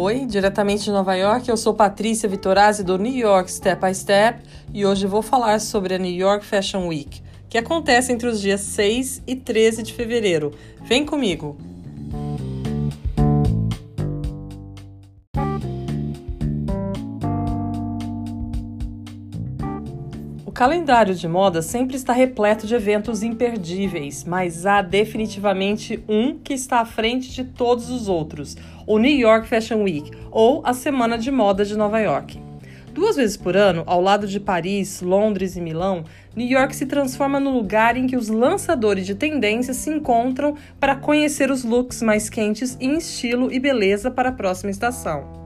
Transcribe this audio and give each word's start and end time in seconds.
Oi, 0.00 0.26
diretamente 0.26 0.84
de 0.84 0.92
Nova 0.92 1.16
York, 1.16 1.48
eu 1.48 1.56
sou 1.56 1.74
Patrícia 1.74 2.28
Vitorazzi 2.28 2.84
do 2.84 2.96
New 2.96 3.12
York 3.12 3.50
Step 3.50 3.84
by 3.84 3.92
Step 3.92 4.38
e 4.72 4.86
hoje 4.86 5.08
vou 5.08 5.22
falar 5.22 5.60
sobre 5.60 5.92
a 5.92 5.98
New 5.98 6.12
York 6.12 6.46
Fashion 6.46 6.86
Week, 6.86 7.20
que 7.48 7.58
acontece 7.58 8.12
entre 8.12 8.28
os 8.28 8.40
dias 8.40 8.60
6 8.60 9.24
e 9.26 9.34
13 9.34 9.82
de 9.82 9.92
fevereiro. 9.92 10.54
Vem 10.82 11.04
comigo! 11.04 11.56
Calendário 20.58 21.14
de 21.14 21.28
moda 21.28 21.62
sempre 21.62 21.94
está 21.94 22.12
repleto 22.12 22.66
de 22.66 22.74
eventos 22.74 23.22
imperdíveis, 23.22 24.24
mas 24.24 24.66
há 24.66 24.82
definitivamente 24.82 26.02
um 26.08 26.36
que 26.36 26.52
está 26.52 26.80
à 26.80 26.84
frente 26.84 27.30
de 27.30 27.44
todos 27.44 27.88
os 27.90 28.08
outros: 28.08 28.56
o 28.84 28.98
New 28.98 29.16
York 29.16 29.46
Fashion 29.46 29.84
Week, 29.84 30.10
ou 30.32 30.60
a 30.66 30.74
Semana 30.74 31.16
de 31.16 31.30
Moda 31.30 31.64
de 31.64 31.76
Nova 31.76 32.00
York. 32.00 32.42
Duas 32.92 33.14
vezes 33.14 33.36
por 33.36 33.56
ano, 33.56 33.84
ao 33.86 34.00
lado 34.00 34.26
de 34.26 34.40
Paris, 34.40 35.00
Londres 35.00 35.56
e 35.56 35.60
Milão, 35.60 36.02
New 36.34 36.48
York 36.48 36.74
se 36.74 36.86
transforma 36.86 37.38
no 37.38 37.50
lugar 37.50 37.96
em 37.96 38.08
que 38.08 38.16
os 38.16 38.28
lançadores 38.28 39.06
de 39.06 39.14
tendências 39.14 39.76
se 39.76 39.90
encontram 39.90 40.56
para 40.80 40.96
conhecer 40.96 41.52
os 41.52 41.62
looks 41.62 42.02
mais 42.02 42.28
quentes 42.28 42.76
em 42.80 42.98
estilo 42.98 43.52
e 43.52 43.60
beleza 43.60 44.10
para 44.10 44.30
a 44.30 44.32
próxima 44.32 44.72
estação. 44.72 45.37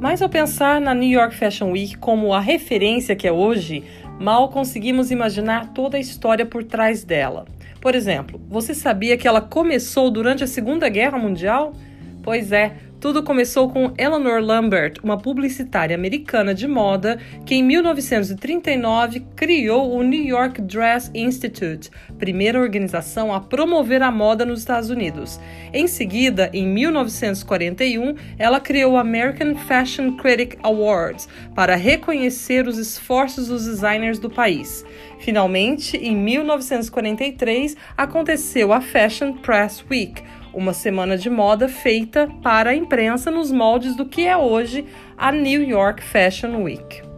Mas 0.00 0.22
ao 0.22 0.30
pensar 0.30 0.80
na 0.80 0.94
New 0.94 1.10
York 1.10 1.34
Fashion 1.34 1.72
Week 1.72 1.98
como 1.98 2.32
a 2.32 2.40
referência 2.40 3.14
que 3.14 3.28
é 3.28 3.32
hoje, 3.32 3.84
mal 4.18 4.48
conseguimos 4.48 5.10
imaginar 5.10 5.74
toda 5.74 5.98
a 5.98 6.00
história 6.00 6.46
por 6.46 6.64
trás 6.64 7.04
dela. 7.04 7.44
Por 7.82 7.94
exemplo, 7.94 8.40
você 8.48 8.72
sabia 8.72 9.18
que 9.18 9.28
ela 9.28 9.42
começou 9.42 10.10
durante 10.10 10.42
a 10.42 10.46
Segunda 10.46 10.88
Guerra 10.88 11.18
Mundial? 11.18 11.74
Pois 12.22 12.50
é, 12.50 12.76
tudo 13.00 13.22
começou 13.22 13.70
com 13.70 13.94
Eleanor 13.96 14.42
Lambert, 14.42 14.98
uma 15.02 15.16
publicitária 15.16 15.96
americana 15.96 16.54
de 16.54 16.68
moda 16.68 17.18
que 17.46 17.54
em 17.54 17.62
1939 17.62 19.20
criou 19.34 19.96
o 19.96 20.02
New 20.02 20.22
York 20.22 20.60
Dress 20.60 21.10
Institute, 21.14 21.90
primeira 22.18 22.60
organização 22.60 23.32
a 23.32 23.40
promover 23.40 24.02
a 24.02 24.12
moda 24.12 24.44
nos 24.44 24.60
Estados 24.60 24.90
Unidos. 24.90 25.40
Em 25.72 25.86
seguida, 25.86 26.50
em 26.52 26.66
1941, 26.66 28.14
ela 28.38 28.60
criou 28.60 28.92
o 28.92 28.98
American 28.98 29.54
Fashion 29.56 30.16
Critic 30.16 30.58
Awards 30.62 31.26
para 31.54 31.76
reconhecer 31.76 32.68
os 32.68 32.76
esforços 32.76 33.48
dos 33.48 33.64
designers 33.64 34.18
do 34.18 34.28
país. 34.28 34.84
Finalmente, 35.20 35.96
em 35.96 36.14
1943, 36.14 37.76
aconteceu 37.96 38.72
a 38.74 38.80
Fashion 38.80 39.32
Press 39.34 39.82
Week 39.90 40.22
uma 40.52 40.72
semana 40.72 41.16
de 41.16 41.30
moda 41.30 41.68
feita 41.68 42.28
para 42.42 42.70
a 42.70 42.74
imprensa 42.74 43.30
nos 43.30 43.50
moldes 43.50 43.96
do 43.96 44.06
que 44.06 44.26
é 44.26 44.36
hoje 44.36 44.84
a 45.16 45.30
New 45.30 45.62
York 45.62 46.02
Fashion 46.02 46.62
Week. 46.62 47.09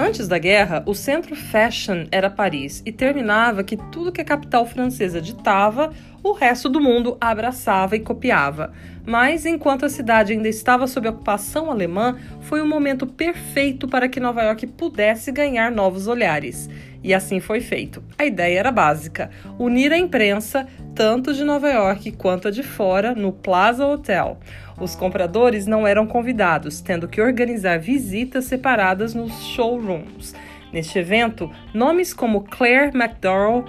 Antes 0.00 0.28
da 0.28 0.38
guerra, 0.38 0.84
o 0.86 0.94
centro 0.94 1.34
fashion 1.34 2.06
era 2.12 2.30
Paris 2.30 2.84
e 2.86 2.92
terminava 2.92 3.64
que 3.64 3.76
tudo 3.76 4.12
que 4.12 4.20
a 4.20 4.24
capital 4.24 4.64
francesa 4.64 5.20
ditava, 5.20 5.90
o 6.22 6.30
resto 6.30 6.68
do 6.68 6.80
mundo 6.80 7.16
abraçava 7.20 7.96
e 7.96 8.00
copiava. 8.00 8.72
Mas 9.04 9.44
enquanto 9.44 9.84
a 9.84 9.88
cidade 9.88 10.32
ainda 10.32 10.48
estava 10.48 10.86
sob 10.86 11.08
ocupação 11.08 11.68
alemã, 11.68 12.16
foi 12.42 12.62
o 12.62 12.66
momento 12.66 13.08
perfeito 13.08 13.88
para 13.88 14.08
que 14.08 14.20
Nova 14.20 14.40
York 14.44 14.68
pudesse 14.68 15.32
ganhar 15.32 15.72
novos 15.72 16.06
olhares. 16.06 16.70
E 17.02 17.12
assim 17.12 17.40
foi 17.40 17.60
feito. 17.60 18.00
A 18.16 18.24
ideia 18.24 18.60
era 18.60 18.70
básica: 18.70 19.30
unir 19.58 19.92
a 19.92 19.98
imprensa, 19.98 20.68
tanto 20.94 21.34
de 21.34 21.42
Nova 21.42 21.68
York 21.68 22.12
quanto 22.12 22.46
a 22.46 22.50
de 22.52 22.62
fora, 22.62 23.16
no 23.16 23.32
Plaza 23.32 23.84
Hotel. 23.84 24.38
Os 24.80 24.94
compradores 24.94 25.66
não 25.66 25.86
eram 25.86 26.06
convidados, 26.06 26.80
tendo 26.80 27.08
que 27.08 27.20
organizar 27.20 27.78
visitas 27.78 28.44
separadas 28.44 29.14
nos 29.14 29.32
showrooms. 29.44 30.34
Neste 30.72 30.98
evento, 30.98 31.50
nomes 31.74 32.12
como 32.12 32.42
Claire 32.42 32.96
McDowell, 32.96 33.64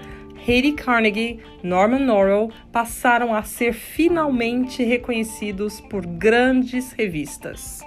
Hayley 0.48 0.74
Carnegie, 0.74 1.40
Norman 1.64 2.00
Norrell 2.00 2.52
passaram 2.72 3.34
a 3.34 3.44
ser 3.44 3.74
finalmente 3.74 4.84
reconhecidos 4.84 5.82
por 5.82 6.06
grandes 6.06 6.92
revistas. 6.94 7.82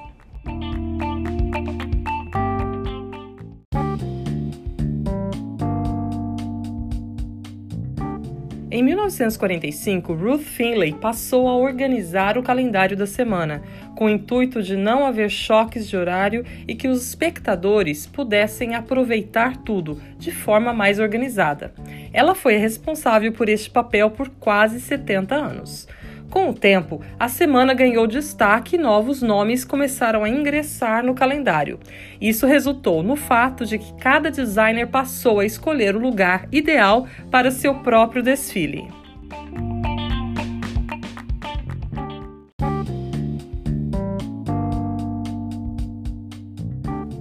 Em 8.74 8.82
1945, 8.82 10.14
Ruth 10.14 10.40
Finley 10.40 10.94
passou 10.94 11.46
a 11.46 11.54
organizar 11.54 12.38
o 12.38 12.42
calendário 12.42 12.96
da 12.96 13.06
semana, 13.06 13.62
com 13.94 14.06
o 14.06 14.08
intuito 14.08 14.62
de 14.62 14.78
não 14.78 15.04
haver 15.04 15.28
choques 15.28 15.86
de 15.86 15.94
horário 15.94 16.42
e 16.66 16.74
que 16.74 16.88
os 16.88 17.06
espectadores 17.06 18.06
pudessem 18.06 18.74
aproveitar 18.74 19.58
tudo 19.58 20.00
de 20.16 20.32
forma 20.32 20.72
mais 20.72 20.98
organizada. 20.98 21.74
Ela 22.14 22.34
foi 22.34 22.56
responsável 22.56 23.30
por 23.30 23.46
este 23.50 23.68
papel 23.68 24.10
por 24.10 24.30
quase 24.30 24.80
70 24.80 25.34
anos. 25.34 25.86
Com 26.32 26.48
o 26.48 26.54
tempo, 26.54 27.02
a 27.20 27.28
semana 27.28 27.74
ganhou 27.74 28.06
destaque 28.06 28.76
e 28.76 28.78
novos 28.78 29.20
nomes 29.20 29.66
começaram 29.66 30.24
a 30.24 30.30
ingressar 30.30 31.04
no 31.04 31.14
calendário. 31.14 31.78
Isso 32.18 32.46
resultou 32.46 33.02
no 33.02 33.16
fato 33.16 33.66
de 33.66 33.78
que 33.78 33.92
cada 33.96 34.30
designer 34.30 34.86
passou 34.86 35.40
a 35.40 35.44
escolher 35.44 35.94
o 35.94 35.98
lugar 35.98 36.48
ideal 36.50 37.06
para 37.30 37.50
seu 37.50 37.74
próprio 37.80 38.22
desfile. 38.22 38.88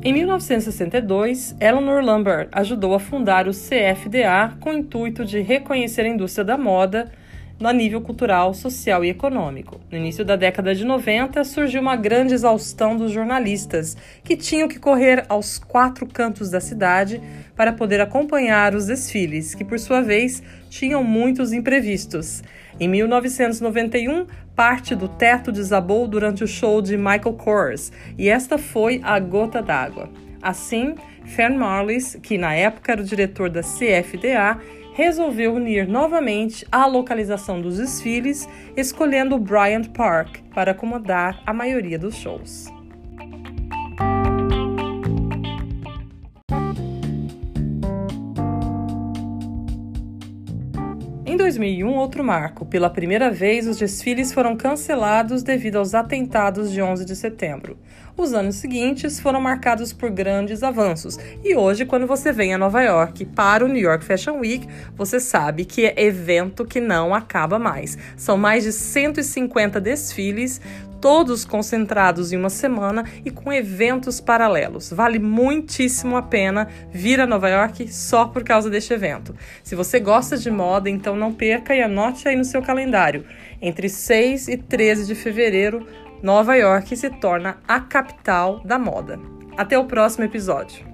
Em 0.02 0.14
1962, 0.14 1.58
Eleanor 1.60 2.02
Lambert 2.02 2.48
ajudou 2.54 2.96
a 2.96 3.00
fundar 3.00 3.46
o 3.46 3.52
CFDA 3.52 4.54
com 4.62 4.70
o 4.70 4.78
intuito 4.78 5.26
de 5.26 5.42
reconhecer 5.42 6.04
a 6.04 6.08
indústria 6.08 6.46
da 6.46 6.58
moda 6.58 7.12
no 7.62 7.72
nível 7.72 8.02
cultural, 8.02 8.54
social 8.56 9.06
e 9.06 9.10
econômico. 9.10 9.80
No 9.92 9.98
início 9.98 10.26
da 10.26 10.36
década 10.36 10.74
de 10.74 10.84
90, 10.84 11.44
surgiu 11.44 11.80
uma 11.80 11.96
grande 11.96 12.34
exaustão 12.34 12.98
dos 12.98 13.12
jornalistas, 13.12 13.96
que 14.24 14.36
tinham 14.36 14.68
que 14.68 14.80
correr 14.80 15.24
aos 15.30 15.60
quatro 15.60 16.08
cantos 16.08 16.50
da 16.50 16.60
cidade 16.60 17.22
para 17.56 17.72
poder 17.72 18.02
acompanhar 18.02 18.74
os 18.74 18.88
desfiles, 18.88 19.54
que 19.54 19.64
por 19.64 19.80
sua 19.80 20.02
vez 20.02 20.42
tinham 20.70 21.04
muitos 21.04 21.54
imprevistos. 21.54 22.44
Em 22.80 22.88
1991, 22.88 24.26
parte 24.56 24.96
do 24.96 25.08
teto 25.08 25.52
desabou 25.52 26.08
durante 26.08 26.44
o 26.44 26.48
show 26.48 26.82
de 26.82 26.98
Michael 26.98 27.34
Kors, 27.34 27.92
e 28.18 28.28
esta 28.28 28.58
foi 28.58 29.00
a 29.04 29.20
gota 29.20 29.62
d'água. 29.62 30.10
Assim, 30.42 30.96
Fern 31.26 31.56
Marlis, 31.56 32.18
que 32.24 32.40
na 32.40 32.56
época 32.56 32.92
era 32.92 33.02
o 33.02 33.06
diretor 33.06 33.50
da 33.50 33.62
CFDA, 33.62 34.58
resolveu 34.94 35.54
unir 35.54 35.88
novamente 35.88 36.66
a 36.72 36.86
localização 36.86 37.62
dos 37.62 37.78
desfiles, 37.78 38.48
escolhendo 38.76 39.36
o 39.36 39.40
Bryant 39.40 39.88
Park 39.90 40.40
para 40.54 40.72
acomodar 40.72 41.42
a 41.46 41.54
maioria 41.54 41.98
dos 41.98 42.16
shows. 42.16 42.68
Em 51.26 51.38
2001, 51.38 51.96
outro 51.96 52.24
marco. 52.24 52.66
Pela 52.66 52.90
primeira 52.90 53.32
vez, 53.32 53.66
os 53.66 53.78
desfiles 53.78 54.34
foram 54.34 54.58
cancelados 54.58 55.42
devido 55.44 55.78
aos 55.78 55.96
atentados 55.96 56.70
de 56.72 56.82
11 56.82 57.06
de 57.06 57.16
setembro. 57.16 57.78
Os 58.18 58.34
anos 58.34 58.56
seguintes 58.56 59.20
foram 59.20 59.40
marcados 59.40 59.94
por 59.94 60.10
grandes 60.10 60.64
avanços. 60.64 61.18
E 61.44 61.56
hoje, 61.56 61.86
quando 61.86 62.06
você 62.06 62.32
vem 62.32 62.54
a 62.54 62.58
Nova 62.58 62.82
York 62.82 63.26
para 63.26 63.64
o 63.64 63.68
New 63.68 63.82
York 63.82 64.04
Fashion 64.04 64.40
Week, 64.40 64.68
você 64.96 65.20
sabe 65.20 65.66
que 65.66 65.86
é 65.86 65.94
evento 66.04 66.66
que 66.66 66.82
não 66.82 67.16
acaba 67.16 67.58
mais. 67.58 67.98
São 68.18 68.38
mais 68.38 68.64
de 68.64 68.74
150 68.74 69.80
desfiles, 69.80 70.60
todos 71.00 71.44
concentrados 71.44 72.32
em 72.32 72.38
uma 72.38 72.50
semana 72.50 73.04
e 73.26 73.32
com 73.32 73.52
eventos 73.52 74.22
paralelos. 74.22 74.92
Vale 74.92 75.18
muitíssimo 75.18 76.16
a 76.16 76.22
pena 76.22 76.68
vir 76.92 77.20
a 77.20 77.26
Nova 77.26 77.50
York 77.50 77.92
só 77.92 78.26
por 78.26 78.44
causa 78.44 78.70
deste 78.70 78.94
evento. 78.94 79.36
Se 79.64 79.74
você 79.74 80.00
gosta 80.00 80.38
de 80.38 80.52
moda, 80.52 80.90
então 80.90 81.16
não 81.16 81.34
perca 81.34 81.74
e 81.74 81.82
anote 81.82 82.28
aí 82.28 82.36
no 82.36 82.46
seu 82.46 82.62
calendário. 82.62 83.26
Entre 83.60 83.90
6 83.90 84.48
e 84.48 84.58
13 84.58 85.08
de 85.08 85.16
fevereiro, 85.16 85.88
Nova 86.22 86.56
York 86.56 86.96
se 86.96 87.10
torna 87.10 87.58
a 87.68 87.80
capital 87.80 88.62
da 88.64 88.78
moda. 88.78 89.20
Até 89.58 89.78
o 89.78 89.86
próximo 89.86 90.24
episódio. 90.24 90.86